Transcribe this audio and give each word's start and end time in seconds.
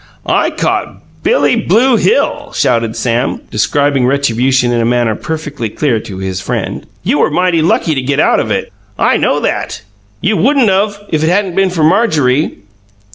"I 0.25 0.49
caught 0.49 0.95
Billy 1.21 1.55
Blue 1.55 1.95
Hill!" 1.95 2.53
shouted 2.55 2.95
Sam, 2.95 3.41
describing 3.51 4.07
retribution 4.07 4.71
in 4.71 4.81
a 4.81 4.83
manner 4.83 5.13
perfectly 5.13 5.69
clear 5.69 5.99
to 5.99 6.17
his 6.17 6.41
friend. 6.41 6.87
"You 7.03 7.19
were 7.19 7.29
mighty 7.29 7.61
lucky 7.61 7.93
to 7.93 8.01
get 8.01 8.19
out 8.19 8.39
of 8.39 8.49
it." 8.49 8.73
"I 8.97 9.17
know 9.17 9.39
that!" 9.41 9.83
"You 10.19 10.37
wouldn't 10.37 10.71
of, 10.71 10.97
if 11.09 11.23
it 11.23 11.29
hadn't 11.29 11.53
been 11.53 11.69
for 11.69 11.83
Marjorie." 11.83 12.57